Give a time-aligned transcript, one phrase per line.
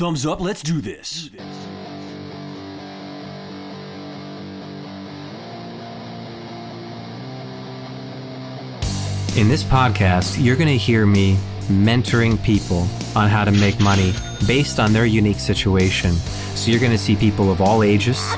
[0.00, 1.28] Thumbs up, let's do this.
[9.36, 11.36] In this podcast, you're going to hear me
[11.66, 14.14] mentoring people on how to make money
[14.46, 16.12] based on their unique situation.
[16.54, 18.32] So you're going to see people of all ages,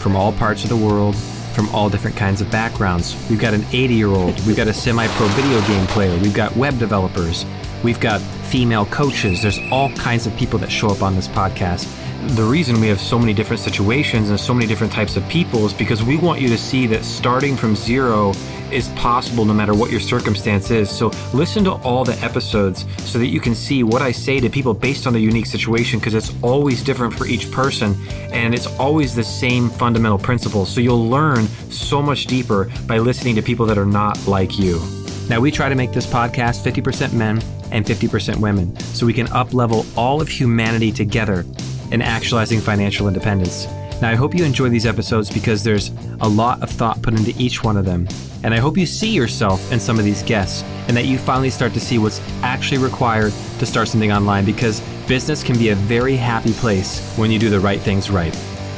[0.00, 1.14] from all parts of the world,
[1.54, 3.14] from all different kinds of backgrounds.
[3.30, 6.34] We've got an 80 year old, we've got a semi pro video game player, we've
[6.34, 7.46] got web developers,
[7.84, 9.42] we've got female coaches.
[9.42, 11.86] There's all kinds of people that show up on this podcast.
[12.34, 15.66] The reason we have so many different situations and so many different types of people
[15.66, 18.32] is because we want you to see that starting from zero
[18.72, 20.88] is possible no matter what your circumstance is.
[20.88, 24.48] So listen to all the episodes so that you can see what I say to
[24.48, 27.94] people based on their unique situation because it's always different for each person
[28.32, 30.70] and it's always the same fundamental principles.
[30.70, 34.80] So you'll learn so much deeper by listening to people that are not like you.
[35.28, 37.42] Now we try to make this podcast 50% men
[37.74, 41.44] and 50% women so we can up level all of humanity together
[41.90, 43.66] in actualizing financial independence.
[44.00, 47.34] Now, I hope you enjoy these episodes because there's a lot of thought put into
[47.36, 48.08] each one of them.
[48.44, 51.50] And I hope you see yourself in some of these guests and that you finally
[51.50, 55.74] start to see what's actually required to start something online because business can be a
[55.74, 58.34] very happy place when you do the right things right.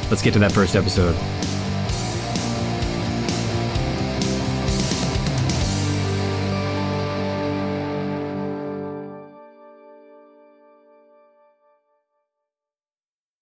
[0.09, 1.15] Let's get to that first episode.